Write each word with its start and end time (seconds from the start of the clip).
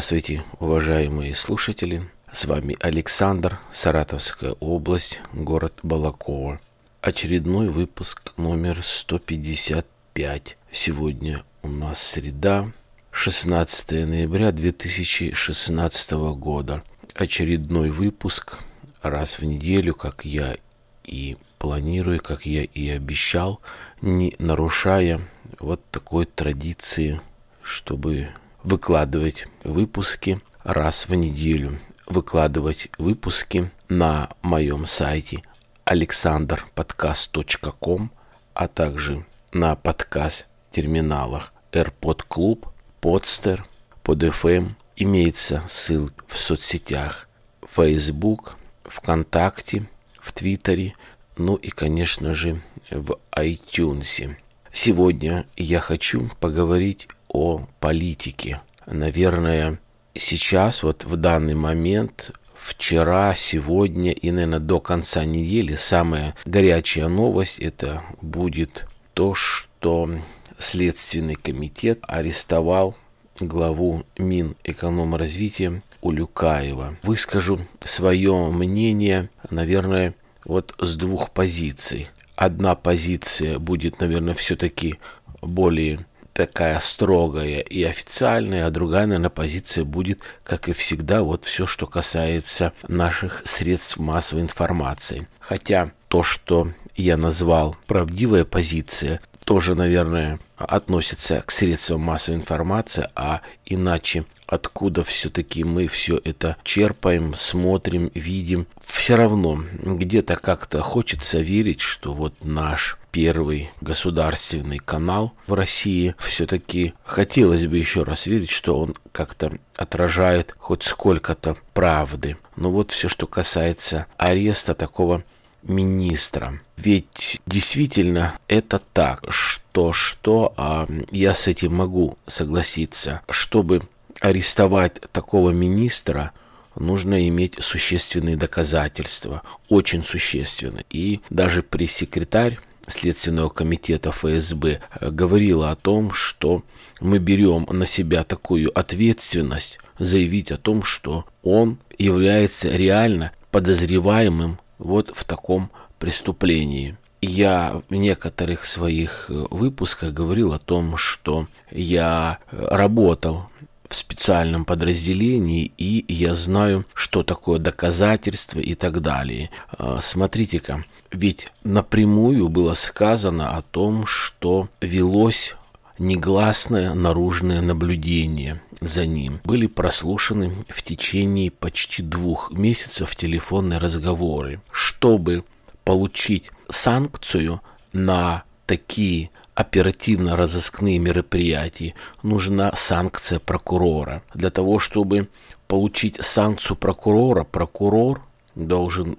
Здравствуйте, 0.00 0.42
уважаемые 0.60 1.34
слушатели. 1.34 2.00
С 2.32 2.46
вами 2.46 2.74
Александр, 2.80 3.60
Саратовская 3.70 4.52
область, 4.52 5.20
город 5.34 5.78
Балакова. 5.82 6.58
Очередной 7.02 7.68
выпуск 7.68 8.32
номер 8.38 8.80
155. 8.82 10.56
Сегодня 10.70 11.44
у 11.62 11.68
нас 11.68 12.00
среда, 12.00 12.72
16 13.10 14.06
ноября 14.06 14.52
2016 14.52 16.12
года. 16.12 16.82
Очередной 17.14 17.90
выпуск 17.90 18.56
раз 19.02 19.38
в 19.38 19.44
неделю, 19.44 19.94
как 19.94 20.24
я 20.24 20.56
и 21.04 21.36
планирую, 21.58 22.22
как 22.22 22.46
я 22.46 22.64
и 22.64 22.88
обещал, 22.88 23.60
не 24.00 24.34
нарушая 24.38 25.20
вот 25.58 25.82
такой 25.90 26.24
традиции, 26.24 27.20
чтобы 27.62 28.28
выкладывать 28.62 29.48
выпуски 29.64 30.40
раз 30.64 31.08
в 31.08 31.14
неделю, 31.14 31.78
выкладывать 32.06 32.88
выпуски 32.98 33.70
на 33.88 34.28
моем 34.42 34.84
сайте 34.86 35.42
alexanderpodcast.com, 35.86 38.10
а 38.54 38.68
также 38.68 39.26
на 39.52 39.74
подкаст-терминалах 39.74 41.52
AirPod 41.72 42.26
Club, 42.28 42.68
Podster, 43.00 43.64
PodFM. 44.04 44.74
Имеется 44.96 45.62
ссылка 45.66 46.24
в 46.28 46.38
соцсетях 46.38 47.28
Facebook, 47.66 48.56
ВКонтакте, 48.84 49.88
в 50.20 50.32
Твиттере, 50.32 50.94
ну 51.36 51.54
и, 51.54 51.70
конечно 51.70 52.34
же, 52.34 52.60
в 52.90 53.18
iTunes. 53.32 54.36
Сегодня 54.72 55.46
я 55.56 55.80
хочу 55.80 56.28
поговорить 56.38 57.08
о 57.30 57.62
политике. 57.78 58.60
Наверное, 58.86 59.78
сейчас, 60.14 60.82
вот 60.82 61.04
в 61.04 61.16
данный 61.16 61.54
момент, 61.54 62.32
вчера, 62.54 63.34
сегодня 63.34 64.12
и, 64.12 64.30
наверное, 64.30 64.58
до 64.58 64.80
конца 64.80 65.24
недели 65.24 65.74
самая 65.74 66.34
горячая 66.44 67.08
новость 67.08 67.58
это 67.58 68.02
будет 68.20 68.86
то, 69.14 69.34
что 69.34 70.10
Следственный 70.58 71.36
комитет 71.36 72.00
арестовал 72.02 72.94
главу 73.38 74.04
Минэкономразвития 74.18 75.82
Улюкаева. 76.02 76.96
Выскажу 77.02 77.60
свое 77.82 78.50
мнение, 78.50 79.30
наверное, 79.50 80.14
вот 80.44 80.74
с 80.78 80.96
двух 80.96 81.30
позиций. 81.30 82.08
Одна 82.36 82.74
позиция 82.74 83.58
будет, 83.58 84.00
наверное, 84.00 84.34
все-таки 84.34 84.98
более 85.40 86.04
такая 86.46 86.78
строгая 86.78 87.60
и 87.60 87.82
официальная, 87.82 88.66
а 88.66 88.70
другая, 88.70 89.04
наверное, 89.04 89.28
позиция 89.28 89.84
будет, 89.84 90.20
как 90.42 90.70
и 90.70 90.72
всегда, 90.72 91.22
вот 91.22 91.44
все, 91.44 91.66
что 91.66 91.86
касается 91.86 92.72
наших 92.88 93.42
средств 93.44 93.98
массовой 93.98 94.40
информации. 94.40 95.28
Хотя 95.38 95.92
то, 96.08 96.22
что 96.22 96.72
я 96.96 97.18
назвал 97.18 97.76
правдивая 97.86 98.46
позиция, 98.46 99.20
тоже, 99.44 99.74
наверное, 99.74 100.40
относится 100.56 101.42
к 101.42 101.50
средствам 101.50 102.00
массовой 102.00 102.38
информации, 102.38 103.10
а 103.14 103.42
иначе 103.66 104.24
откуда 104.50 105.04
все-таки 105.04 105.64
мы 105.64 105.86
все 105.86 106.20
это 106.22 106.56
черпаем, 106.64 107.34
смотрим, 107.34 108.10
видим. 108.14 108.66
Все 108.82 109.14
равно 109.14 109.62
где-то 109.82 110.36
как-то 110.36 110.82
хочется 110.82 111.38
верить, 111.40 111.80
что 111.80 112.12
вот 112.12 112.34
наш 112.44 112.98
первый 113.12 113.70
государственный 113.80 114.78
канал 114.78 115.32
в 115.46 115.54
России, 115.54 116.14
все-таки 116.18 116.94
хотелось 117.04 117.66
бы 117.66 117.78
еще 117.78 118.02
раз 118.02 118.26
видеть, 118.26 118.50
что 118.50 118.78
он 118.78 118.94
как-то 119.12 119.52
отражает 119.76 120.54
хоть 120.58 120.82
сколько-то 120.82 121.56
правды. 121.72 122.36
Но 122.56 122.70
вот 122.70 122.90
все, 122.90 123.08
что 123.08 123.26
касается 123.26 124.06
ареста 124.16 124.74
такого 124.74 125.24
министра. 125.62 126.60
Ведь 126.76 127.40
действительно 127.46 128.34
это 128.48 128.80
так, 128.92 129.24
что 129.28 129.92
что, 129.92 130.54
а 130.56 130.86
я 131.10 131.34
с 131.34 131.46
этим 131.46 131.74
могу 131.74 132.16
согласиться, 132.26 133.20
чтобы 133.28 133.82
арестовать 134.20 135.00
такого 135.12 135.50
министра, 135.50 136.32
нужно 136.76 137.28
иметь 137.28 137.56
существенные 137.60 138.36
доказательства, 138.36 139.42
очень 139.68 140.04
существенные. 140.04 140.84
И 140.90 141.20
даже 141.30 141.62
пресс-секретарь 141.62 142.58
Следственного 142.86 143.50
комитета 143.50 144.10
ФСБ 144.10 144.80
говорила 145.00 145.70
о 145.70 145.76
том, 145.76 146.12
что 146.12 146.64
мы 147.00 147.18
берем 147.18 147.66
на 147.70 147.86
себя 147.86 148.24
такую 148.24 148.76
ответственность 148.76 149.78
заявить 149.98 150.50
о 150.50 150.56
том, 150.56 150.82
что 150.82 151.24
он 151.42 151.78
является 151.98 152.74
реально 152.74 153.32
подозреваемым 153.50 154.58
вот 154.78 155.12
в 155.14 155.24
таком 155.24 155.70
преступлении. 155.98 156.96
Я 157.20 157.82
в 157.88 157.94
некоторых 157.94 158.64
своих 158.64 159.26
выпусках 159.28 160.14
говорил 160.14 160.54
о 160.54 160.58
том, 160.58 160.96
что 160.96 161.46
я 161.70 162.38
работал 162.50 163.50
в 163.90 163.96
специальном 163.96 164.64
подразделении, 164.64 165.72
и 165.76 166.04
я 166.08 166.34
знаю, 166.34 166.86
что 166.94 167.24
такое 167.24 167.58
доказательство 167.58 168.60
и 168.60 168.74
так 168.74 169.02
далее. 169.02 169.50
А, 169.72 169.98
смотрите-ка, 170.00 170.84
ведь 171.10 171.52
напрямую 171.64 172.48
было 172.48 172.74
сказано 172.74 173.56
о 173.56 173.62
том, 173.62 174.06
что 174.06 174.68
велось 174.80 175.56
негласное 175.98 176.94
наружное 176.94 177.60
наблюдение 177.60 178.62
за 178.80 179.06
ним. 179.06 179.40
Были 179.44 179.66
прослушаны 179.66 180.52
в 180.68 180.82
течение 180.82 181.50
почти 181.50 182.00
двух 182.02 182.52
месяцев 182.52 183.14
телефонные 183.16 183.80
разговоры, 183.80 184.60
чтобы 184.70 185.44
получить 185.84 186.52
санкцию 186.68 187.60
на 187.92 188.44
такие 188.66 189.30
оперативно-розыскные 189.60 190.98
мероприятия, 190.98 191.94
нужна 192.22 192.72
санкция 192.74 193.38
прокурора. 193.38 194.22
Для 194.32 194.50
того, 194.50 194.78
чтобы 194.78 195.28
получить 195.68 196.16
санкцию 196.16 196.76
прокурора, 196.76 197.44
прокурор 197.44 198.22
должен 198.54 199.18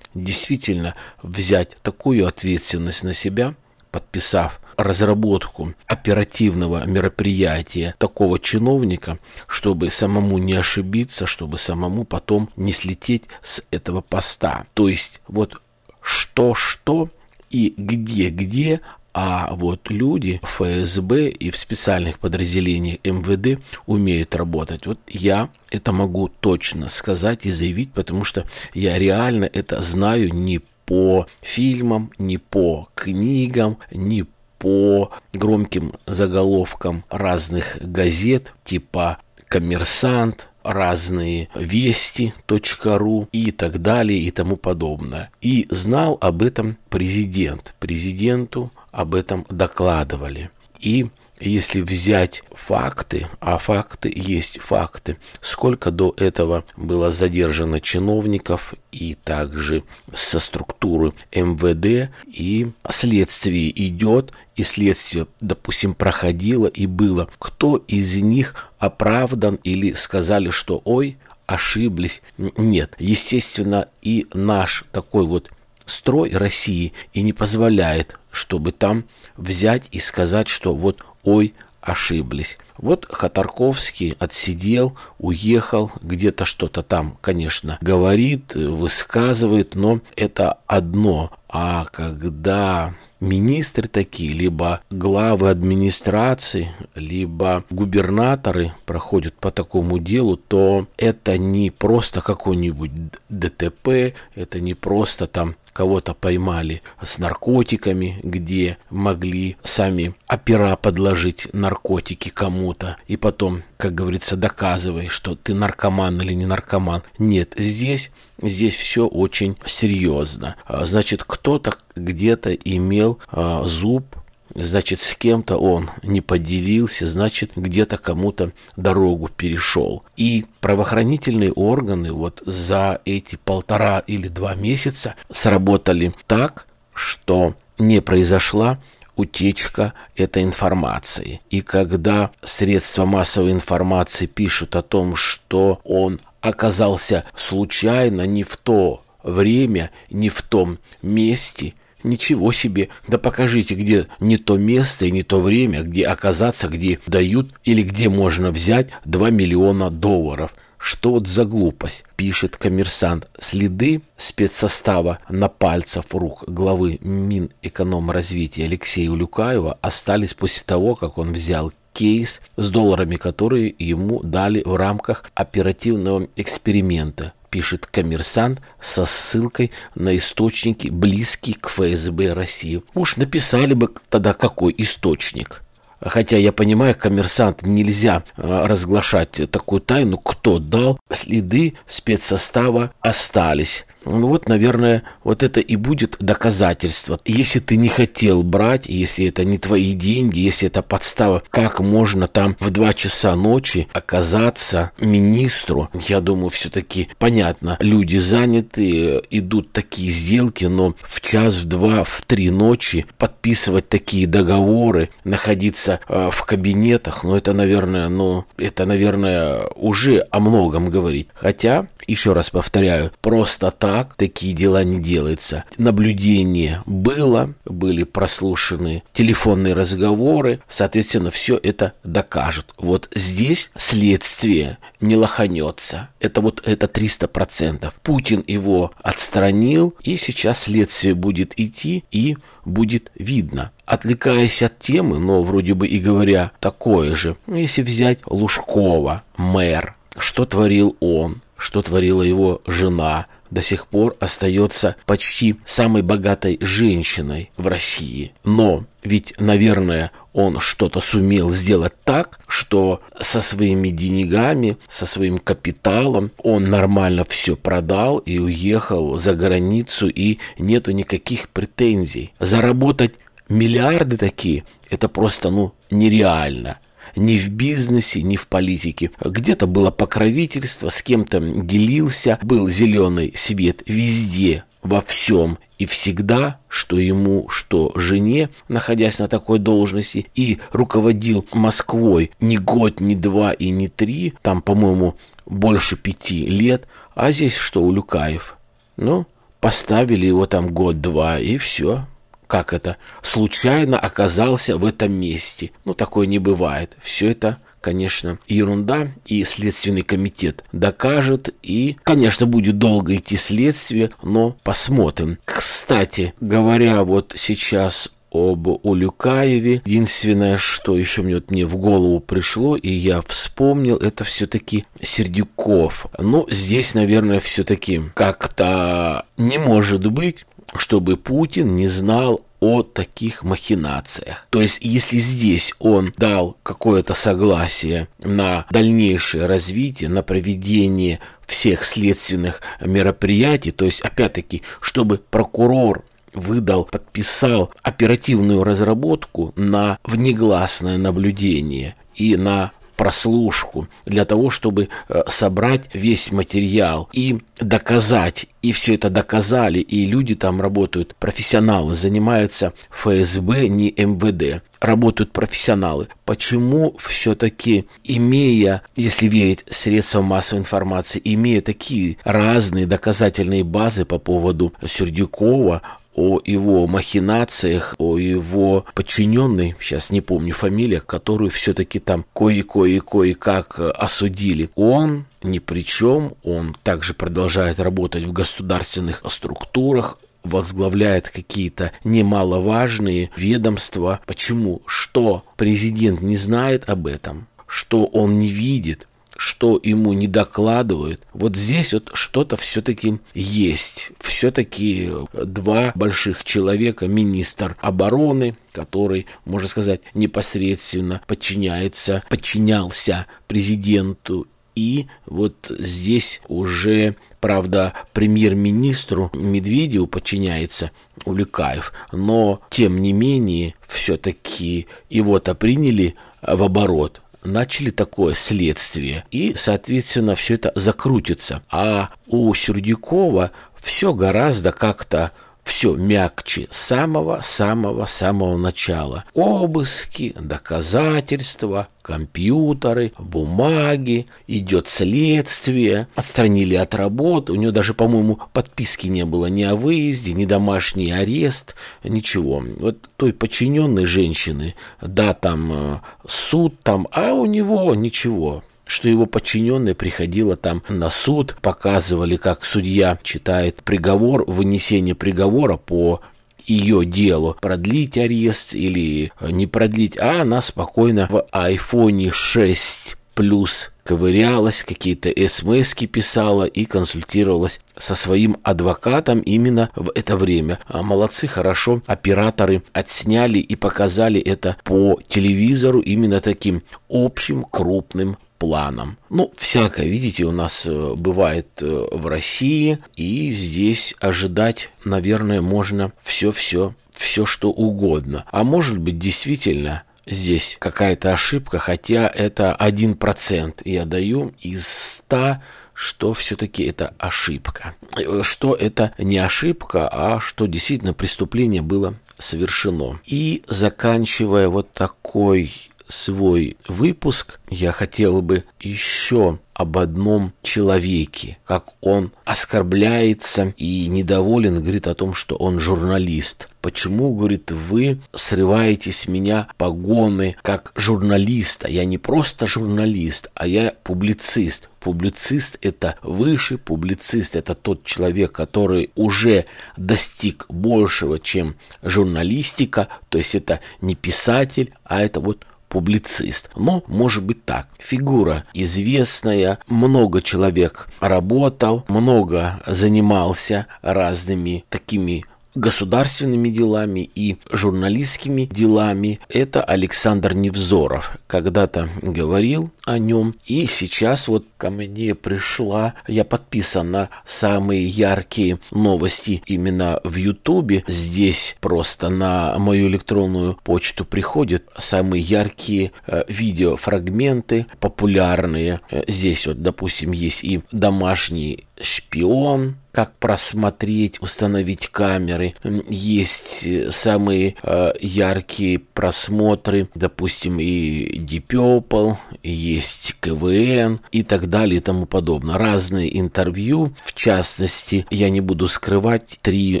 действительно 0.14 0.94
взять 1.22 1.76
такую 1.82 2.26
ответственность 2.28 3.02
на 3.02 3.12
себя, 3.12 3.54
подписав 3.90 4.60
разработку 4.76 5.74
оперативного 5.86 6.86
мероприятия 6.86 7.94
такого 7.98 8.38
чиновника, 8.38 9.18
чтобы 9.48 9.90
самому 9.90 10.38
не 10.38 10.52
ошибиться, 10.52 11.26
чтобы 11.26 11.58
самому 11.58 12.04
потом 12.04 12.50
не 12.54 12.72
слететь 12.72 13.24
с 13.42 13.64
этого 13.72 14.00
поста. 14.00 14.66
То 14.74 14.88
есть 14.88 15.20
вот 15.26 15.60
что-что 16.00 17.08
и 17.50 17.74
где-где 17.76 18.80
а 19.20 19.52
вот 19.56 19.90
люди 19.90 20.38
в 20.44 20.62
ФСБ 20.62 21.28
и 21.30 21.50
в 21.50 21.56
специальных 21.56 22.20
подразделениях 22.20 23.00
МВД 23.02 23.60
умеют 23.86 24.36
работать. 24.36 24.86
Вот 24.86 25.00
я 25.08 25.48
это 25.70 25.90
могу 25.90 26.28
точно 26.28 26.88
сказать 26.88 27.44
и 27.44 27.50
заявить, 27.50 27.92
потому 27.92 28.22
что 28.22 28.44
я 28.74 28.96
реально 28.96 29.50
это 29.52 29.80
знаю 29.80 30.32
не 30.32 30.60
по 30.86 31.26
фильмам, 31.40 32.12
не 32.18 32.38
по 32.38 32.90
книгам, 32.94 33.78
не 33.90 34.24
по 34.60 35.10
громким 35.32 35.94
заголовкам 36.06 37.02
разных 37.10 37.76
газет 37.80 38.54
типа 38.64 39.18
«Коммерсант», 39.48 40.48
разные 40.62 41.48
вести.ру 41.54 43.28
и 43.32 43.50
так 43.52 43.80
далее 43.80 44.20
и 44.20 44.30
тому 44.30 44.56
подобное. 44.56 45.30
И 45.40 45.66
знал 45.70 46.18
об 46.20 46.42
этом 46.42 46.76
президент. 46.90 47.74
Президенту 47.80 48.70
об 48.90 49.14
этом 49.14 49.46
докладывали. 49.48 50.50
И 50.80 51.08
если 51.40 51.80
взять 51.80 52.42
факты, 52.50 53.28
а 53.40 53.58
факты 53.58 54.12
есть 54.14 54.58
факты, 54.58 55.18
сколько 55.40 55.90
до 55.90 56.14
этого 56.16 56.64
было 56.76 57.10
задержано 57.10 57.80
чиновников 57.80 58.74
и 58.90 59.14
также 59.14 59.84
со 60.12 60.40
структуры 60.40 61.12
МВД, 61.32 62.10
и 62.26 62.70
следствие 62.90 63.70
идет, 63.86 64.32
и 64.56 64.64
следствие, 64.64 65.28
допустим, 65.40 65.94
проходило 65.94 66.66
и 66.66 66.86
было, 66.86 67.28
кто 67.38 67.76
из 67.76 68.20
них 68.20 68.70
оправдан 68.78 69.60
или 69.62 69.92
сказали, 69.92 70.50
что 70.50 70.82
ой, 70.84 71.18
ошиблись. 71.46 72.22
Нет, 72.36 72.94
естественно, 72.98 73.88
и 74.02 74.26
наш 74.34 74.84
такой 74.92 75.24
вот 75.24 75.50
строй 75.88 76.30
России 76.32 76.92
и 77.12 77.22
не 77.22 77.32
позволяет, 77.32 78.18
чтобы 78.30 78.72
там 78.72 79.04
взять 79.36 79.88
и 79.90 79.98
сказать, 79.98 80.48
что 80.48 80.74
вот 80.74 81.04
ой, 81.24 81.54
ошиблись. 81.80 82.58
Вот 82.76 83.06
Хатарковский 83.10 84.16
отсидел, 84.18 84.96
уехал, 85.18 85.90
где-то 86.02 86.44
что-то 86.44 86.82
там, 86.82 87.16
конечно, 87.20 87.78
говорит, 87.80 88.54
высказывает, 88.54 89.74
но 89.74 90.00
это 90.16 90.58
одно. 90.66 91.32
А 91.48 91.86
когда 91.86 92.94
министры 93.20 93.88
такие, 93.88 94.32
либо 94.32 94.82
главы 94.90 95.50
администрации, 95.50 96.70
либо 96.94 97.64
губернаторы 97.70 98.72
проходят 98.84 99.34
по 99.34 99.50
такому 99.50 99.98
делу, 99.98 100.36
то 100.36 100.86
это 100.96 101.38
не 101.38 101.70
просто 101.70 102.20
какой-нибудь 102.20 102.92
ДТП, 103.28 104.14
это 104.34 104.60
не 104.60 104.74
просто 104.74 105.26
там 105.26 105.56
кого-то 105.72 106.12
поймали 106.12 106.82
с 107.00 107.18
наркотиками, 107.18 108.18
где 108.24 108.78
могли 108.90 109.56
сами 109.62 110.14
опера 110.28 110.74
подложить 110.74 111.46
наркотики 111.52 112.30
кому-то, 112.30 112.96
и 113.06 113.16
потом, 113.16 113.62
как 113.76 113.94
говорится, 113.94 114.36
доказывай, 114.36 115.06
что 115.06 115.36
ты 115.36 115.54
наркоман 115.54 116.20
или 116.20 116.32
не 116.32 116.46
наркоман. 116.46 117.02
Нет, 117.18 117.54
здесь 117.56 118.10
Здесь 118.40 118.76
все 118.76 119.06
очень 119.06 119.56
серьезно. 119.66 120.54
А, 120.64 120.86
значит, 120.86 121.24
кто-то 121.38 121.76
где-то 121.94 122.52
имел 122.52 123.18
а, 123.30 123.62
зуб 123.62 124.16
значит, 124.54 125.00
с 125.00 125.14
кем-то 125.14 125.56
он 125.56 125.88
не 126.02 126.20
поделился, 126.20 127.06
значит, 127.06 127.52
где-то 127.54 127.96
кому-то 127.96 128.52
дорогу 128.76 129.28
перешел. 129.28 130.02
И 130.16 130.46
правоохранительные 130.60 131.52
органы 131.52 132.12
вот 132.12 132.42
за 132.44 133.00
эти 133.04 133.36
полтора 133.36 134.00
или 134.00 134.26
два 134.26 134.54
месяца 134.56 135.14
сработали 135.30 136.12
так, 136.26 136.66
что 136.92 137.54
не 137.78 138.00
произошла 138.00 138.80
утечка 139.14 139.92
этой 140.16 140.42
информации. 140.42 141.40
И 141.50 141.60
когда 141.60 142.30
средства 142.42 143.04
массовой 143.04 143.52
информации 143.52 144.26
пишут 144.26 144.74
о 144.74 144.82
том, 144.82 145.14
что 145.14 145.80
он 145.84 146.20
оказался 146.40 147.24
случайно 147.34 148.26
не 148.26 148.42
в 148.42 148.56
то 148.56 149.02
время, 149.28 149.90
не 150.10 150.28
в 150.28 150.42
том 150.42 150.78
месте– 151.02 151.74
Ничего 152.04 152.52
себе, 152.52 152.90
да 153.08 153.18
покажите, 153.18 153.74
где 153.74 154.06
не 154.20 154.36
то 154.36 154.56
место 154.56 155.06
и 155.06 155.10
не 155.10 155.24
то 155.24 155.40
время, 155.40 155.82
где 155.82 156.06
оказаться, 156.06 156.68
где 156.68 157.00
дают 157.06 157.50
или 157.64 157.82
где 157.82 158.08
можно 158.08 158.50
взять 158.50 158.90
2 159.04 159.30
миллиона 159.30 159.90
долларов. 159.90 160.54
Что 160.78 161.10
вот 161.10 161.26
за 161.26 161.44
глупость, 161.44 162.04
пишет 162.14 162.56
коммерсант. 162.56 163.28
Следы 163.36 164.00
спецсостава 164.16 165.18
на 165.28 165.48
пальцах 165.48 166.04
рук 166.12 166.44
главы 166.46 167.00
Минэкономразвития 167.02 168.66
Алексея 168.66 169.10
Улюкаева 169.10 169.76
остались 169.80 170.34
после 170.34 170.62
того, 170.64 170.94
как 170.94 171.18
он 171.18 171.32
взял 171.32 171.72
кейс 171.92 172.40
с 172.56 172.70
долларами, 172.70 173.16
которые 173.16 173.74
ему 173.76 174.22
дали 174.22 174.62
в 174.64 174.76
рамках 174.76 175.24
оперативного 175.34 176.28
эксперимента 176.36 177.32
пишет 177.50 177.86
коммерсант 177.86 178.60
со 178.80 179.04
ссылкой 179.04 179.72
на 179.94 180.16
источники, 180.16 180.88
близкие 180.88 181.56
к 181.56 181.68
ФСБ 181.68 182.32
России. 182.32 182.82
Уж 182.94 183.16
написали 183.16 183.74
бы 183.74 183.90
тогда 184.08 184.34
какой 184.34 184.74
источник. 184.78 185.62
Хотя 186.00 186.36
я 186.36 186.52
понимаю, 186.52 186.94
коммерсант 186.94 187.62
нельзя 187.62 188.22
э, 188.36 188.66
разглашать 188.66 189.50
такую 189.50 189.80
тайну, 189.80 190.18
кто 190.18 190.58
дал, 190.58 190.98
следы 191.10 191.74
спецсостава 191.86 192.92
остались. 193.00 193.86
Ну 194.04 194.28
вот, 194.28 194.48
наверное, 194.48 195.02
вот 195.22 195.42
это 195.42 195.60
и 195.60 195.76
будет 195.76 196.16
доказательство. 196.20 197.20
Если 197.24 197.58
ты 197.58 197.76
не 197.76 197.88
хотел 197.88 198.42
брать, 198.42 198.86
если 198.86 199.26
это 199.26 199.44
не 199.44 199.58
твои 199.58 199.92
деньги, 199.92 200.38
если 200.38 200.68
это 200.68 200.82
подстава, 200.82 201.42
как 201.50 201.80
можно 201.80 202.26
там 202.26 202.56
в 202.58 202.70
2 202.70 202.94
часа 202.94 203.34
ночи 203.34 203.88
оказаться 203.92 204.92
министру? 204.98 205.90
Я 206.08 206.20
думаю, 206.20 206.48
все-таки 206.50 207.08
понятно, 207.18 207.76
люди 207.80 208.16
заняты, 208.16 209.20
идут 209.30 209.72
такие 209.72 210.10
сделки, 210.10 210.64
но 210.64 210.94
в 211.02 211.20
час, 211.20 211.56
в 211.56 211.66
два, 211.66 212.04
в 212.04 212.22
три 212.26 212.50
ночи 212.50 213.06
подписывать 213.18 213.88
такие 213.88 214.26
договоры, 214.26 215.10
находиться 215.24 215.87
э, 216.08 216.28
в 216.30 216.44
кабинетах, 216.44 217.24
ну 217.24 217.36
это, 217.36 217.52
наверное, 217.52 218.08
ну 218.08 218.44
это, 218.56 218.86
наверное, 218.86 219.66
уже 219.74 220.26
о 220.30 220.40
многом 220.40 220.90
говорить. 220.90 221.28
Хотя, 221.34 221.86
еще 222.06 222.32
раз 222.32 222.50
повторяю, 222.50 223.12
просто 223.20 223.70
так 223.70 224.14
такие 224.16 224.54
дела 224.54 224.84
не 224.84 225.00
делаются. 225.00 225.64
Наблюдение 225.76 226.82
было, 226.86 227.54
были 227.64 228.04
прослушаны 228.04 229.02
телефонные 229.12 229.74
разговоры, 229.74 230.60
соответственно, 230.68 231.30
все 231.30 231.58
это 231.62 231.92
докажут. 232.04 232.74
Вот 232.78 233.08
здесь 233.14 233.70
следствие 233.76 234.78
не 235.00 235.16
лоханется. 235.16 236.08
Это 236.20 236.40
вот 236.40 236.62
это 236.66 236.86
300%. 236.86 237.92
Путин 238.02 238.44
его 238.46 238.92
отстранил, 239.02 239.94
и 240.02 240.16
сейчас 240.16 240.62
следствие 240.62 241.14
будет 241.14 241.58
идти, 241.58 242.04
и 242.10 242.36
будет 242.68 243.10
видно. 243.14 243.72
Отвлекаясь 243.86 244.62
от 244.62 244.78
темы, 244.78 245.18
но 245.18 245.42
вроде 245.42 245.74
бы 245.74 245.86
и 245.86 245.98
говоря 245.98 246.52
такое 246.60 247.14
же, 247.14 247.36
если 247.46 247.82
взять 247.82 248.20
Лужкова, 248.26 249.22
мэр, 249.36 249.96
что 250.18 250.44
творил 250.44 250.96
он, 251.00 251.40
что 251.56 251.82
творила 251.82 252.22
его 252.22 252.62
жена, 252.66 253.26
до 253.50 253.62
сих 253.62 253.86
пор 253.86 254.16
остается 254.20 254.96
почти 255.06 255.56
самой 255.64 256.02
богатой 256.02 256.58
женщиной 256.60 257.50
в 257.56 257.66
России. 257.66 258.32
Но 258.44 258.84
ведь, 259.02 259.34
наверное, 259.38 260.10
он 260.32 260.60
что-то 260.60 261.00
сумел 261.00 261.52
сделать 261.52 261.94
так, 262.04 262.40
что 262.46 263.00
со 263.18 263.40
своими 263.40 263.88
деньгами, 263.88 264.76
со 264.88 265.06
своим 265.06 265.38
капиталом 265.38 266.30
он 266.38 266.68
нормально 266.68 267.24
все 267.24 267.56
продал 267.56 268.18
и 268.18 268.38
уехал 268.38 269.16
за 269.18 269.34
границу, 269.34 270.08
и 270.08 270.38
нету 270.58 270.90
никаких 270.90 271.48
претензий. 271.48 272.32
Заработать 272.38 273.14
миллиарды 273.48 274.16
такие, 274.16 274.64
это 274.90 275.08
просто, 275.08 275.50
ну, 275.50 275.72
нереально 275.90 276.78
ни 277.18 277.36
в 277.36 277.48
бизнесе, 277.50 278.22
ни 278.22 278.36
в 278.36 278.46
политике. 278.46 279.10
Где-то 279.20 279.66
было 279.66 279.90
покровительство, 279.90 280.88
с 280.88 281.02
кем-то 281.02 281.40
делился, 281.40 282.38
был 282.42 282.68
зеленый 282.68 283.32
свет 283.34 283.82
везде, 283.86 284.64
во 284.82 285.00
всем 285.00 285.58
и 285.78 285.86
всегда, 285.86 286.58
что 286.68 286.98
ему, 286.98 287.48
что 287.48 287.92
жене, 287.94 288.48
находясь 288.68 289.18
на 289.18 289.28
такой 289.28 289.58
должности, 289.58 290.26
и 290.34 290.58
руководил 290.72 291.46
Москвой 291.52 292.30
не 292.40 292.58
год, 292.58 293.00
не 293.00 293.14
два 293.14 293.52
и 293.52 293.70
не 293.70 293.88
три, 293.88 294.34
там, 294.42 294.62
по-моему, 294.62 295.16
больше 295.46 295.96
пяти 295.96 296.46
лет, 296.46 296.88
а 297.14 297.30
здесь 297.32 297.56
что, 297.56 297.82
у 297.82 297.92
Люкаев? 297.92 298.56
Ну, 298.96 299.26
поставили 299.60 300.26
его 300.26 300.46
там 300.46 300.68
год-два, 300.72 301.38
и 301.38 301.58
все, 301.58 302.06
как 302.48 302.72
это, 302.72 302.96
случайно 303.22 304.00
оказался 304.00 304.76
в 304.76 304.84
этом 304.84 305.12
месте. 305.12 305.70
Ну, 305.84 305.94
такое 305.94 306.26
не 306.26 306.40
бывает. 306.40 306.96
Все 307.00 307.30
это 307.30 307.58
конечно, 307.80 308.38
ерунда, 308.48 309.08
и 309.24 309.44
Следственный 309.44 310.02
комитет 310.02 310.64
докажет, 310.72 311.54
и, 311.62 311.96
конечно, 312.02 312.44
будет 312.44 312.76
долго 312.76 313.14
идти 313.14 313.36
следствие, 313.36 314.10
но 314.22 314.56
посмотрим. 314.62 315.38
Кстати, 315.44 316.34
говоря 316.40 317.04
вот 317.04 317.32
сейчас 317.36 318.10
об 318.30 318.68
Улюкаеве. 318.84 319.82
Единственное, 319.84 320.58
что 320.58 320.96
еще 320.96 321.22
мне, 321.22 321.36
вот 321.36 321.50
мне 321.50 321.64
в 321.64 321.76
голову 321.76 322.20
пришло, 322.20 322.76
и 322.76 322.90
я 322.90 323.22
вспомнил, 323.22 323.96
это 323.96 324.24
все-таки 324.24 324.84
Сердюков. 325.00 326.06
Но 326.18 326.46
здесь, 326.50 326.94
наверное, 326.94 327.40
все-таки 327.40 328.02
как-то 328.14 329.24
не 329.36 329.58
может 329.58 330.06
быть, 330.08 330.44
чтобы 330.76 331.16
Путин 331.16 331.76
не 331.76 331.86
знал 331.86 332.42
о 332.60 332.82
таких 332.82 333.44
махинациях. 333.44 334.46
То 334.50 334.60
есть, 334.60 334.78
если 334.80 335.18
здесь 335.18 335.72
он 335.78 336.12
дал 336.16 336.56
какое-то 336.62 337.14
согласие 337.14 338.08
на 338.22 338.66
дальнейшее 338.70 339.46
развитие, 339.46 340.10
на 340.10 340.22
проведение 340.22 341.20
всех 341.46 341.84
следственных 341.84 342.60
мероприятий, 342.80 343.70
то 343.70 343.84
есть, 343.84 344.00
опять-таки, 344.00 344.62
чтобы 344.80 345.18
прокурор 345.30 346.04
выдал, 346.34 346.84
подписал 346.84 347.72
оперативную 347.82 348.64
разработку 348.64 349.52
на 349.56 349.98
внегласное 350.04 350.98
наблюдение 350.98 351.94
и 352.14 352.36
на 352.36 352.72
прослушку 352.98 353.86
для 354.06 354.24
того, 354.24 354.50
чтобы 354.50 354.88
э, 355.08 355.22
собрать 355.28 355.88
весь 355.94 356.32
материал 356.32 357.08
и 357.12 357.38
доказать. 357.60 358.48
И 358.60 358.72
все 358.72 358.96
это 358.96 359.08
доказали, 359.08 359.78
и 359.78 360.04
люди 360.04 360.34
там 360.34 360.60
работают, 360.60 361.14
профессионалы, 361.14 361.94
занимаются 361.94 362.72
ФСБ, 362.90 363.68
не 363.68 363.94
МВД. 363.96 364.62
Работают 364.80 365.32
профессионалы. 365.32 366.08
Почему 366.24 366.96
все-таки, 366.98 367.86
имея, 368.04 368.82
если 368.96 369.28
верить 369.28 369.64
средствам 369.68 370.24
массовой 370.24 370.60
информации, 370.60 371.20
имея 371.24 371.60
такие 371.60 372.16
разные 372.24 372.86
доказательные 372.86 373.62
базы 373.62 374.04
по 374.04 374.18
поводу 374.18 374.72
Сердюкова, 374.84 375.82
о 376.18 376.40
его 376.44 376.88
махинациях, 376.88 377.94
о 377.98 378.18
его 378.18 378.84
подчиненной, 378.94 379.76
сейчас 379.80 380.10
не 380.10 380.20
помню 380.20 380.52
фамилия, 380.52 381.00
которую 381.00 381.48
все-таки 381.48 382.00
там 382.00 382.24
кое-кое-кое-как 382.34 383.78
осудили. 383.78 384.68
Он 384.74 385.26
ни 385.44 385.60
при 385.60 385.84
чем, 385.84 386.34
он 386.42 386.74
также 386.82 387.14
продолжает 387.14 387.78
работать 387.78 388.24
в 388.24 388.32
государственных 388.32 389.22
структурах, 389.28 390.18
возглавляет 390.42 391.28
какие-то 391.28 391.92
немаловажные 392.02 393.30
ведомства. 393.36 394.18
Почему? 394.26 394.82
Что 394.86 395.44
президент 395.56 396.20
не 396.20 396.36
знает 396.36 396.88
об 396.88 397.06
этом? 397.06 397.46
Что 397.68 398.06
он 398.06 398.40
не 398.40 398.48
видит? 398.48 399.06
Что 399.38 399.80
ему 399.82 400.12
не 400.14 400.26
докладывают. 400.26 401.22
Вот 401.32 401.56
здесь 401.56 401.92
вот 401.92 402.10
что-то 402.12 402.56
все-таки 402.56 403.20
есть. 403.34 404.10
Все-таки 404.18 405.10
два 405.32 405.92
больших 405.94 406.42
человека, 406.44 407.06
министр 407.06 407.76
обороны, 407.80 408.56
который, 408.72 409.26
можно 409.44 409.68
сказать, 409.68 410.00
непосредственно 410.12 411.22
подчиняется, 411.28 412.24
подчинялся 412.28 413.26
президенту 413.46 414.48
и 414.74 415.06
вот 415.26 415.72
здесь 415.76 416.40
уже, 416.46 417.16
правда, 417.40 417.94
премьер-министру 418.12 419.28
Медведеву 419.34 420.06
подчиняется 420.06 420.92
Улюкаев, 421.24 421.92
но 422.12 422.60
тем 422.70 423.02
не 423.02 423.12
менее 423.12 423.74
все-таки 423.88 424.86
его-то 425.10 425.56
приняли 425.56 426.14
в 426.42 426.62
оборот 426.62 427.20
начали 427.44 427.90
такое 427.90 428.34
следствие, 428.34 429.24
и, 429.30 429.54
соответственно, 429.54 430.34
все 430.34 430.54
это 430.54 430.72
закрутится. 430.74 431.62
А 431.70 432.10
у 432.26 432.52
Сердюкова 432.54 433.50
все 433.80 434.12
гораздо 434.12 434.72
как-то 434.72 435.32
все 435.68 435.94
мягче 435.94 436.66
самого-самого-самого 436.70 438.56
начала. 438.56 439.24
Обыски, 439.34 440.34
доказательства, 440.40 441.88
компьютеры, 442.00 443.12
бумаги, 443.18 444.26
идет 444.46 444.88
следствие, 444.88 446.08
отстранили 446.14 446.74
от 446.74 446.94
работы, 446.94 447.52
у 447.52 447.56
нее 447.56 447.70
даже, 447.70 447.92
по-моему, 447.92 448.40
подписки 448.54 449.08
не 449.08 449.26
было 449.26 449.46
ни 449.46 449.62
о 449.62 449.76
выезде, 449.76 450.32
ни 450.32 450.46
домашний 450.46 451.10
арест, 451.10 451.74
ничего. 452.02 452.64
Вот 452.80 453.10
той 453.18 453.34
подчиненной 453.34 454.06
женщины, 454.06 454.74
да, 455.02 455.34
там 455.34 455.72
э, 455.72 456.00
суд 456.26 456.80
там, 456.82 457.06
а 457.12 457.34
у 457.34 457.44
него 457.44 457.94
ничего 457.94 458.64
что 458.88 459.08
его 459.08 459.26
подчиненные 459.26 459.94
приходила 459.94 460.56
там 460.56 460.82
на 460.88 461.10
суд, 461.10 461.56
показывали, 461.60 462.36
как 462.36 462.64
судья 462.64 463.18
читает 463.22 463.82
приговор, 463.84 464.44
вынесение 464.48 465.14
приговора 465.14 465.76
по 465.76 466.22
ее 466.64 467.04
делу. 467.04 467.56
Продлить 467.60 468.16
арест 468.18 468.74
или 468.74 469.30
не 469.42 469.66
продлить, 469.66 470.18
а 470.18 470.42
она 470.42 470.62
спокойно 470.62 471.28
в 471.30 471.46
iPhone 471.52 472.32
6 472.32 473.17
плюс 473.38 473.92
ковырялась, 474.02 474.82
какие-то 474.82 475.32
смс 475.48 475.94
писала 475.94 476.64
и 476.64 476.84
консультировалась 476.86 477.80
со 477.96 478.16
своим 478.16 478.56
адвокатом 478.64 479.38
именно 479.38 479.90
в 479.94 480.10
это 480.12 480.36
время. 480.36 480.80
А 480.88 481.04
молодцы, 481.04 481.46
хорошо, 481.46 482.02
операторы 482.06 482.82
отсняли 482.92 483.60
и 483.60 483.76
показали 483.76 484.40
это 484.40 484.76
по 484.82 485.20
телевизору 485.28 486.00
именно 486.00 486.40
таким 486.40 486.82
общим 487.08 487.62
крупным 487.62 488.38
планом. 488.58 489.18
Ну, 489.30 489.52
всякое, 489.56 490.06
видите, 490.06 490.42
у 490.42 490.50
нас 490.50 490.84
э, 490.84 491.14
бывает 491.16 491.68
э, 491.80 492.06
в 492.10 492.26
России, 492.26 492.98
и 493.14 493.50
здесь 493.50 494.16
ожидать, 494.18 494.90
наверное, 495.04 495.62
можно 495.62 496.10
все-все, 496.20 496.92
все 497.12 497.46
что 497.46 497.70
угодно. 497.70 498.44
А 498.50 498.64
может 498.64 498.98
быть, 498.98 499.20
действительно, 499.20 500.02
здесь 500.28 500.76
какая-то 500.78 501.32
ошибка, 501.32 501.78
хотя 501.78 502.28
это 502.28 502.74
один 502.74 503.14
процент 503.14 503.82
я 503.84 504.04
даю 504.04 504.52
из 504.60 504.86
ста 504.86 505.62
что 505.98 506.32
все-таки 506.32 506.84
это 506.84 507.12
ошибка. 507.18 507.96
Что 508.42 508.76
это 508.76 509.12
не 509.18 509.38
ошибка, 509.38 510.08
а 510.08 510.38
что 510.38 510.66
действительно 510.66 511.12
преступление 511.12 511.82
было 511.82 512.14
совершено. 512.38 513.18
И 513.26 513.64
заканчивая 513.66 514.68
вот 514.68 514.92
такой 514.92 515.87
свой 516.08 516.76
выпуск 516.88 517.60
я 517.70 517.92
хотел 517.92 518.42
бы 518.42 518.64
еще 518.80 519.58
об 519.78 519.96
одном 519.96 520.52
человеке, 520.62 521.56
как 521.64 521.90
он 522.00 522.32
оскорбляется 522.44 523.72
и 523.76 524.08
недоволен, 524.08 524.82
говорит 524.82 525.06
о 525.06 525.14
том, 525.14 525.34
что 525.34 525.54
он 525.54 525.78
журналист. 525.78 526.68
Почему, 526.80 527.32
говорит, 527.34 527.70
вы 527.70 528.20
срываете 528.32 529.12
с 529.12 529.28
меня 529.28 529.68
погоны 529.76 530.56
как 530.62 530.92
журналиста? 530.96 531.88
Я 531.88 532.04
не 532.04 532.18
просто 532.18 532.66
журналист, 532.66 533.50
а 533.54 533.68
я 533.68 533.94
публицист. 534.02 534.88
Публицист– 534.98 535.78
это 535.82 536.16
выше, 536.22 536.76
публицист– 536.76 537.54
это 537.56 537.76
тот 537.76 538.04
человек, 538.04 538.50
который 538.50 539.10
уже 539.14 539.64
достиг 539.96 540.66
большего, 540.68 541.38
чем 541.38 541.76
журналистика, 542.02 543.06
то 543.28 543.38
есть 543.38 543.54
это 543.54 543.78
не 544.00 544.16
писатель, 544.16 544.92
а 545.04 545.22
это 545.22 545.38
вот 545.38 545.64
публицист. 545.88 546.70
Но 546.76 547.02
может 547.06 547.44
быть 547.44 547.64
так. 547.64 547.88
Фигура 547.98 548.64
известная, 548.74 549.78
много 549.88 550.42
человек 550.42 551.08
работал, 551.20 552.04
много 552.08 552.80
занимался 552.86 553.86
разными 554.02 554.84
такими 554.88 555.44
государственными 555.78 556.68
делами 556.70 557.30
и 557.34 557.56
журналистскими 557.70 558.64
делами, 558.64 559.38
это 559.48 559.82
Александр 559.82 560.54
Невзоров. 560.54 561.38
Когда-то 561.46 562.08
говорил 562.20 562.90
о 563.04 563.18
нем, 563.18 563.54
и 563.64 563.86
сейчас 563.86 564.48
вот 564.48 564.66
ко 564.76 564.90
мне 564.90 565.34
пришла, 565.34 566.14
я 566.26 566.44
подписан 566.44 567.10
на 567.10 567.28
самые 567.44 568.04
яркие 568.04 568.78
новости 568.90 569.62
именно 569.66 570.20
в 570.24 570.34
Ютубе. 570.36 571.04
Здесь 571.06 571.76
просто 571.80 572.28
на 572.28 572.76
мою 572.78 573.08
электронную 573.08 573.78
почту 573.84 574.24
приходят 574.24 574.82
самые 574.98 575.42
яркие 575.42 576.12
э, 576.26 576.42
видеофрагменты, 576.48 577.86
популярные. 578.00 579.00
Э, 579.10 579.22
здесь 579.28 579.66
вот, 579.66 579.80
допустим, 579.82 580.32
есть 580.32 580.64
и 580.64 580.80
домашний 580.92 581.84
шпион, 582.00 582.96
как 583.18 583.36
просмотреть, 583.38 584.40
установить 584.40 585.08
камеры. 585.08 585.74
Есть 586.08 586.86
э, 586.86 587.10
самые 587.10 587.74
э, 587.82 588.12
яркие 588.20 589.00
просмотры, 589.00 590.08
допустим, 590.14 590.78
и 590.78 591.36
Deep 591.40 592.36
есть 592.62 593.34
КВН 593.40 594.20
и 594.30 594.44
так 594.44 594.68
далее 594.68 594.98
и 594.98 595.02
тому 595.02 595.26
подобное. 595.26 595.78
Разные 595.78 596.38
интервью, 596.38 597.12
в 597.24 597.34
частности, 597.34 598.24
я 598.30 598.50
не 598.50 598.60
буду 598.60 598.86
скрывать, 598.86 599.58
три 599.62 600.00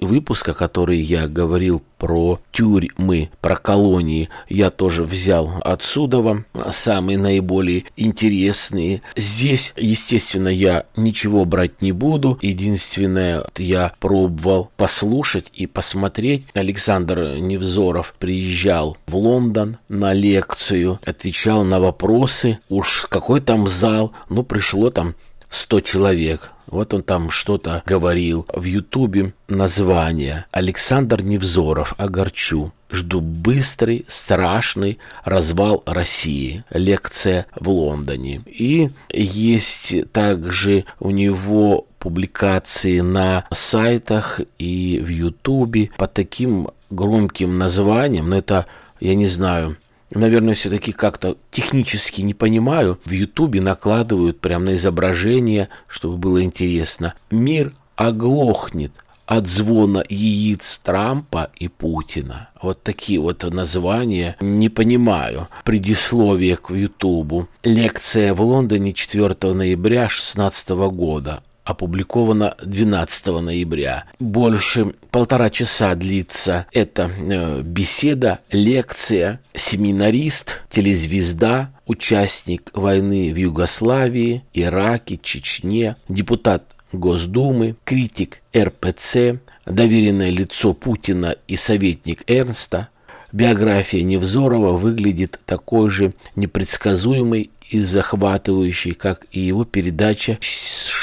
выпуска, 0.00 0.52
которые 0.52 1.00
я 1.00 1.28
говорил 1.28 1.84
про 2.04 2.38
тюрьмы, 2.52 3.30
про 3.40 3.56
колонии 3.56 4.28
я 4.50 4.68
тоже 4.68 5.04
взял 5.04 5.54
отсюда, 5.62 6.44
самые 6.70 7.16
наиболее 7.16 7.84
интересные. 7.96 9.00
Здесь, 9.16 9.72
естественно, 9.78 10.48
я 10.48 10.84
ничего 10.96 11.46
брать 11.46 11.80
не 11.80 11.92
буду. 11.92 12.38
Единственное, 12.42 13.44
я 13.56 13.94
пробовал 14.00 14.70
послушать 14.76 15.46
и 15.54 15.66
посмотреть. 15.66 16.44
Александр 16.52 17.36
Невзоров 17.38 18.14
приезжал 18.18 18.98
в 19.06 19.16
Лондон 19.16 19.78
на 19.88 20.12
лекцию, 20.12 21.00
отвечал 21.06 21.64
на 21.64 21.80
вопросы. 21.80 22.58
Уж 22.68 23.06
какой 23.08 23.40
там 23.40 23.66
зал, 23.66 24.12
ну 24.28 24.42
пришло 24.42 24.90
там 24.90 25.14
100 25.54 25.80
человек. 25.80 26.50
Вот 26.66 26.92
он 26.94 27.02
там 27.02 27.30
что-то 27.30 27.82
говорил 27.86 28.46
в 28.52 28.64
Ютубе. 28.64 29.34
Название 29.48 30.46
Александр 30.50 31.22
Невзоров 31.22 31.94
«Огорчу». 31.96 32.72
Жду 32.90 33.20
быстрый, 33.20 34.04
страшный 34.08 34.98
развал 35.24 35.82
России. 35.86 36.64
Лекция 36.70 37.46
в 37.54 37.68
Лондоне. 37.68 38.42
И 38.46 38.90
есть 39.12 40.10
также 40.12 40.84
у 40.98 41.10
него 41.10 41.86
публикации 41.98 43.00
на 43.00 43.44
сайтах 43.52 44.40
и 44.58 45.00
в 45.04 45.08
Ютубе 45.08 45.90
по 45.96 46.06
таким 46.06 46.68
громким 46.90 47.58
названиям. 47.58 48.30
Но 48.30 48.36
это, 48.36 48.66
я 49.00 49.14
не 49.14 49.26
знаю, 49.26 49.76
наверное, 50.14 50.54
все-таки 50.54 50.92
как-то 50.92 51.36
технически 51.50 52.22
не 52.22 52.34
понимаю, 52.34 52.98
в 53.04 53.10
Ютубе 53.10 53.60
накладывают 53.60 54.40
прямо 54.40 54.66
на 54.66 54.74
изображение, 54.74 55.68
чтобы 55.86 56.16
было 56.16 56.42
интересно. 56.42 57.14
Мир 57.30 57.72
оглохнет 57.96 58.92
от 59.26 59.48
звона 59.48 60.04
яиц 60.08 60.80
Трампа 60.82 61.50
и 61.56 61.68
Путина. 61.68 62.50
Вот 62.60 62.82
такие 62.82 63.20
вот 63.20 63.42
названия. 63.42 64.36
Не 64.40 64.68
понимаю. 64.68 65.48
Предисловие 65.64 66.56
к 66.56 66.70
Ютубу. 66.70 67.48
Лекция 67.62 68.34
в 68.34 68.42
Лондоне 68.42 68.92
4 68.92 69.34
ноября 69.52 70.00
2016 70.00 70.70
года 70.70 71.42
опубликовано 71.64 72.54
12 72.62 73.26
ноября. 73.40 74.04
Больше 74.18 74.94
полтора 75.10 75.50
часа 75.50 75.94
длится 75.94 76.66
эта 76.72 77.10
э, 77.18 77.62
беседа, 77.62 78.40
лекция, 78.52 79.40
семинарист, 79.54 80.62
телезвезда, 80.68 81.70
участник 81.86 82.70
войны 82.74 83.32
в 83.32 83.36
Югославии, 83.36 84.44
Ираке, 84.52 85.18
Чечне, 85.20 85.96
депутат 86.08 86.64
Госдумы, 86.92 87.76
критик 87.84 88.40
РПЦ, 88.56 89.40
доверенное 89.66 90.30
лицо 90.30 90.74
Путина 90.74 91.34
и 91.48 91.56
советник 91.56 92.22
Эрнста, 92.26 92.88
биография 93.32 94.02
Невзорова 94.02 94.76
выглядит 94.76 95.40
такой 95.44 95.90
же 95.90 96.12
непредсказуемой 96.36 97.50
и 97.68 97.80
захватывающей, 97.80 98.92
как 98.92 99.26
и 99.32 99.40
его 99.40 99.64
передача 99.64 100.38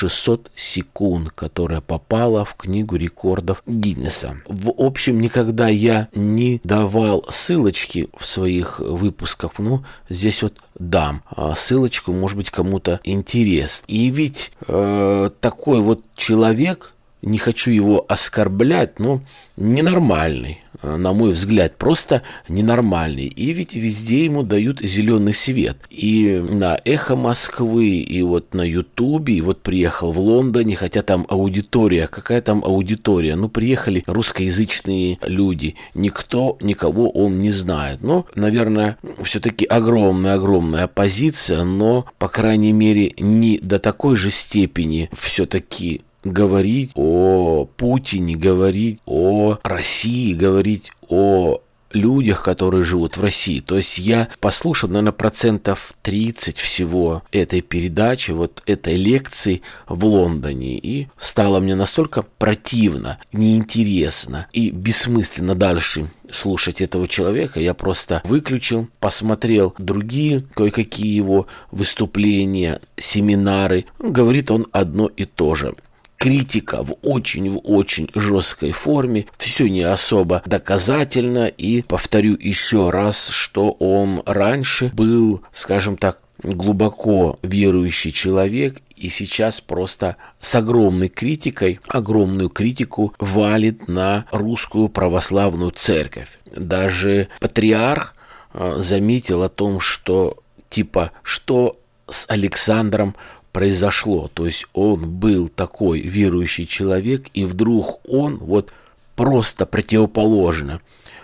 600 0.01 0.51
секунд, 0.55 1.29
которая 1.29 1.79
попала 1.79 2.43
в 2.43 2.55
книгу 2.55 2.95
рекордов 2.95 3.61
Гиннеса. 3.67 4.41
В 4.47 4.71
общем, 4.75 5.21
никогда 5.21 5.67
я 5.67 6.07
не 6.15 6.59
давал 6.63 7.23
ссылочки 7.29 8.09
в 8.17 8.25
своих 8.25 8.79
выпусках, 8.79 9.59
ну, 9.59 9.83
здесь 10.09 10.41
вот 10.41 10.55
дам 10.79 11.21
а 11.29 11.53
ссылочку, 11.53 12.13
может 12.13 12.37
быть, 12.37 12.49
кому-то 12.49 12.99
интерес. 13.03 13.83
И 13.85 14.09
ведь 14.09 14.51
э, 14.67 15.29
такой 15.39 15.81
вот 15.81 16.03
человек, 16.15 16.93
не 17.21 17.37
хочу 17.37 17.71
его 17.71 18.05
оскорблять, 18.07 18.99
но 18.99 19.21
ненормальный, 19.57 20.61
э, 20.81 20.95
на 20.95 21.13
мой 21.13 21.33
взгляд, 21.33 21.77
просто 21.77 22.23
ненормальный. 22.49 23.27
И 23.27 23.53
ведь 23.53 23.75
везде 23.75 24.25
ему 24.25 24.43
дают 24.43 24.81
зеленый 24.81 25.33
свет. 25.33 25.77
И 25.89 26.43
на 26.49 26.79
Эхо 26.83 27.15
Москвы, 27.15 27.87
и 27.99 28.21
вот 28.23 28.53
на 28.53 28.63
Ютубе, 28.63 29.35
и 29.35 29.41
вот 29.41 29.61
приехал 29.61 30.11
в 30.11 30.19
Лондоне, 30.19 30.75
хотя 30.75 31.01
там 31.01 31.25
аудитория, 31.29 32.07
какая 32.07 32.41
там 32.41 32.63
аудитория? 32.65 33.35
Ну, 33.35 33.49
приехали 33.49 34.03
русскоязычные 34.07 35.19
люди, 35.23 35.75
никто, 35.93 36.57
никого 36.61 37.09
он 37.09 37.39
не 37.39 37.51
знает. 37.51 38.01
Но, 38.01 38.25
наверное, 38.35 38.97
все-таки 39.23 39.65
огромная-огромная 39.65 40.85
оппозиция, 40.85 41.63
но, 41.63 42.05
по 42.17 42.29
крайней 42.29 42.73
мере, 42.73 43.13
не 43.19 43.59
до 43.59 43.79
такой 43.79 44.15
же 44.15 44.31
степени 44.31 45.09
все-таки 45.13 46.01
говорить 46.23 46.91
о 46.95 47.65
Путине, 47.77 48.35
говорить 48.35 48.99
о 49.05 49.57
России, 49.63 50.33
говорить 50.33 50.91
о 51.07 51.61
людях, 51.93 52.43
которые 52.43 52.83
живут 52.83 53.17
в 53.17 53.21
России. 53.21 53.59
То 53.59 53.77
есть 53.77 53.97
я 53.97 54.29
послушал, 54.39 54.89
наверное, 54.89 55.11
процентов 55.11 55.93
30 56.01 56.57
всего 56.57 57.23
этой 57.31 57.61
передачи, 57.61 58.31
вот 58.31 58.61
этой 58.65 58.95
лекции 58.95 59.61
в 59.87 60.05
Лондоне. 60.05 60.77
И 60.77 61.07
стало 61.17 61.59
мне 61.59 61.75
настолько 61.75 62.23
противно, 62.37 63.19
неинтересно 63.31 64.47
и 64.53 64.71
бессмысленно 64.71 65.55
дальше 65.55 66.09
слушать 66.29 66.81
этого 66.81 67.07
человека. 67.07 67.59
Я 67.59 67.73
просто 67.73 68.21
выключил, 68.23 68.87
посмотрел 68.99 69.75
другие 69.77 70.45
кое-какие 70.53 71.13
его 71.13 71.47
выступления, 71.71 72.79
семинары. 72.97 73.85
Говорит 73.99 74.51
он 74.51 74.67
одно 74.71 75.07
и 75.07 75.25
то 75.25 75.55
же 75.55 75.75
критика 76.21 76.83
в 76.83 76.95
очень, 77.01 77.49
в 77.49 77.59
очень 77.63 78.07
жесткой 78.13 78.73
форме, 78.73 79.25
все 79.39 79.67
не 79.67 79.81
особо 79.81 80.43
доказательно, 80.45 81.47
и 81.47 81.81
повторю 81.81 82.37
еще 82.39 82.91
раз, 82.91 83.29
что 83.29 83.71
он 83.79 84.21
раньше 84.27 84.91
был, 84.93 85.41
скажем 85.51 85.97
так, 85.97 86.19
глубоко 86.43 87.39
верующий 87.41 88.11
человек 88.11 88.81
и 88.95 89.09
сейчас 89.09 89.61
просто 89.61 90.15
с 90.39 90.53
огромной 90.53 91.09
критикой, 91.09 91.79
огромную 91.87 92.49
критику 92.49 93.15
валит 93.17 93.87
на 93.87 94.25
русскую 94.31 94.89
православную 94.89 95.71
церковь. 95.71 96.37
Даже 96.55 97.29
патриарх 97.39 98.13
э, 98.53 98.75
заметил 98.77 99.41
о 99.41 99.49
том, 99.49 99.79
что 99.79 100.37
типа, 100.69 101.11
что 101.23 101.80
с 102.11 102.29
Александром 102.29 103.15
произошло. 103.51 104.29
То 104.33 104.45
есть 104.45 104.65
он 104.73 105.09
был 105.09 105.47
такой 105.47 106.01
верующий 106.01 106.65
человек, 106.65 107.27
и 107.33 107.45
вдруг 107.45 107.99
он 108.07 108.37
вот 108.37 108.71
просто 109.15 109.65
противоположно 109.65 110.81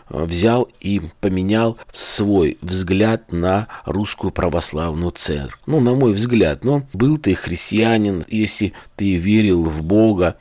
э, 0.10 0.24
взял 0.24 0.68
и 0.82 1.02
поменял 1.22 1.78
свой 1.92 2.58
взгляд 2.62 3.32
на 3.32 3.68
русскую 3.86 4.32
православную 4.32 5.12
церковь. 5.12 5.60
Ну, 5.66 5.80
на 5.80 5.96
мой 5.96 6.14
взгляд, 6.14 6.64
ну, 6.64 6.86
был 6.94 7.18
ты 7.18 7.34
христианин, 7.36 8.24
если 8.28 8.74
ты 8.96 9.16
верил 9.16 9.64
в 9.64 9.82
Бога, 9.82 10.38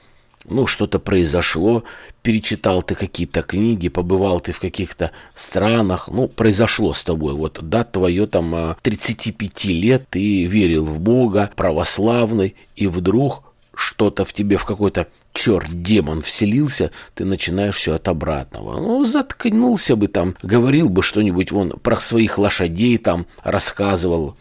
ну, 0.48 0.66
что-то 0.66 0.98
произошло, 0.98 1.85
перечитал 2.22 2.82
ты 2.82 2.94
какие-то 2.94 3.42
книги, 3.42 3.88
побывал 3.88 4.40
ты 4.40 4.52
в 4.52 4.61
каких-то 4.61 5.11
странах, 5.35 6.09
ну, 6.09 6.28
произошло 6.28 6.94
с 6.94 7.04
тобой, 7.04 7.35
вот, 7.35 7.59
да, 7.62 7.85
твое 7.85 8.26
там 8.26 8.76
35 8.82 9.64
а, 9.64 9.68
лет, 9.68 10.06
ты 10.11 10.44
верил 10.44 10.85
в 10.85 11.00
Бога, 11.00 11.50
православный, 11.56 12.56
и 12.74 12.87
вдруг 12.87 13.42
что-то 13.74 14.24
в 14.24 14.32
тебе 14.32 14.56
в 14.56 14.64
какой-то 14.64 15.06
черт, 15.32 15.82
демон 15.82 16.22
вселился, 16.22 16.90
ты 17.14 17.24
начинаешь 17.24 17.76
все 17.76 17.94
от 17.94 18.09
обратного. 18.09 18.80
Ну, 18.80 19.04
заткнулся 19.04 19.94
бы 19.94 20.09
там, 20.09 20.35
говорил 20.42 20.88
бы 20.88 21.02
что-нибудь, 21.02 21.52
вон, 21.52 21.70
про 21.70 21.96
своих 21.96 22.38
лошадей 22.38 22.96
там 22.98 23.26
рассказывал, 23.44 24.37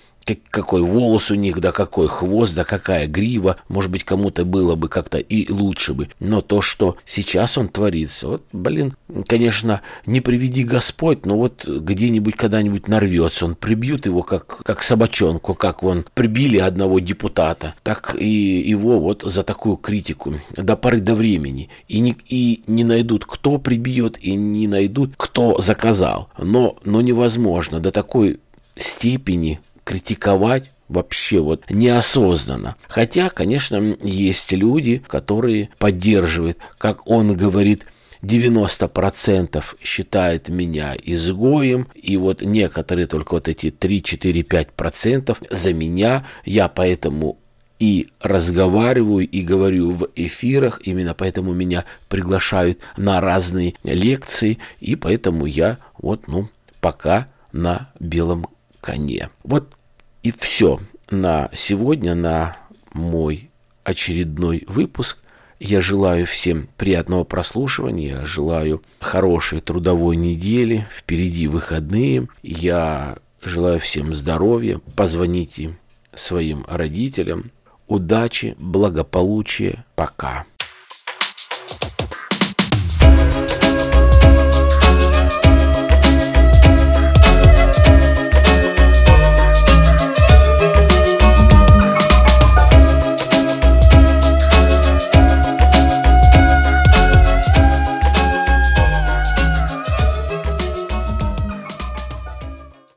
какой 0.49 0.81
волос 0.81 1.31
у 1.31 1.35
них, 1.35 1.59
да 1.59 1.71
какой 1.71 2.07
хвост, 2.07 2.55
да 2.55 2.63
какая 2.63 3.07
грива, 3.07 3.57
может 3.67 3.91
быть, 3.91 4.03
кому-то 4.03 4.43
было 4.43 4.75
бы 4.75 4.89
как-то 4.89 5.19
и 5.19 5.51
лучше 5.51 5.93
бы. 5.93 6.09
Но 6.19 6.41
то, 6.41 6.61
что 6.61 6.97
сейчас 7.05 7.57
он 7.57 7.69
творится, 7.69 8.27
вот, 8.27 8.43
блин, 8.51 8.93
конечно, 9.27 9.81
не 10.05 10.21
приведи 10.21 10.63
Господь, 10.63 11.25
но 11.25 11.37
вот 11.37 11.65
где-нибудь 11.67 12.35
когда-нибудь 12.35 12.87
нарвется, 12.87 13.45
он 13.45 13.55
прибьют 13.55 14.05
его 14.05 14.23
как, 14.23 14.63
как 14.63 14.81
собачонку, 14.81 15.53
как 15.53 15.83
вон 15.83 16.05
прибили 16.13 16.57
одного 16.57 16.99
депутата, 16.99 17.75
так 17.83 18.15
и 18.19 18.25
его 18.25 18.99
вот 18.99 19.21
за 19.23 19.43
такую 19.43 19.77
критику 19.77 20.35
до 20.55 20.75
поры 20.75 20.99
до 20.99 21.15
времени. 21.15 21.69
И 21.87 21.99
не, 21.99 22.15
и 22.27 22.63
не 22.67 22.83
найдут, 22.83 23.25
кто 23.25 23.57
прибьет, 23.59 24.17
и 24.19 24.35
не 24.35 24.67
найдут, 24.67 25.13
кто 25.17 25.59
заказал. 25.59 26.29
Но, 26.37 26.75
но 26.83 27.01
невозможно 27.01 27.79
до 27.79 27.91
такой 27.91 28.39
степени 28.75 29.59
критиковать 29.85 30.69
вообще 30.89 31.39
вот 31.39 31.63
неосознанно. 31.69 32.75
Хотя, 32.89 33.29
конечно, 33.29 33.95
есть 34.03 34.51
люди, 34.51 35.01
которые 35.07 35.69
поддерживают, 35.79 36.57
как 36.77 37.07
он 37.09 37.37
говорит, 37.37 37.85
90% 38.21 39.63
считает 39.81 40.49
меня 40.49 40.95
изгоем, 41.01 41.87
и 41.95 42.17
вот 42.17 42.41
некоторые 42.41 43.07
только 43.07 43.35
вот 43.35 43.47
эти 43.47 43.67
3-4-5% 43.67 45.37
за 45.49 45.73
меня, 45.73 46.25
я 46.43 46.67
поэтому 46.67 47.37
и 47.77 48.07
разговариваю, 48.21 49.27
и 49.27 49.41
говорю 49.41 49.91
в 49.91 50.07
эфирах, 50.15 50.81
именно 50.85 51.13
поэтому 51.13 51.53
меня 51.53 51.85
приглашают 52.07 52.79
на 52.97 53.21
разные 53.21 53.75
лекции, 53.83 54.59
и 54.79 54.95
поэтому 54.95 55.45
я 55.45 55.77
вот, 55.97 56.27
ну, 56.27 56.49
пока 56.79 57.27
на 57.51 57.91
белом 57.99 58.47
коне. 58.85 59.29
Вот 59.43 59.73
и 60.21 60.31
все 60.31 60.79
на 61.09 61.49
сегодня, 61.53 62.13
на 62.13 62.55
мой 62.93 63.49
очередной 63.83 64.63
выпуск. 64.67 65.23
Я 65.59 65.81
желаю 65.81 66.27
всем 66.27 66.67
приятного 66.77 67.23
прослушивания, 67.23 68.25
желаю 68.25 68.83
хорошей 68.99 69.61
трудовой 69.61 70.17
недели, 70.17 70.85
впереди 70.95 71.47
выходные. 71.47 72.27
Я 72.43 73.17
желаю 73.41 73.79
всем 73.79 74.13
здоровья, 74.13 74.79
позвоните 74.95 75.77
своим 76.13 76.65
родителям, 76.67 77.51
удачи, 77.87 78.55
благополучия, 78.59 79.85
пока. 79.95 80.45